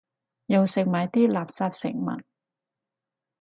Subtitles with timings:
[0.47, 2.19] 又食埋啲垃圾食物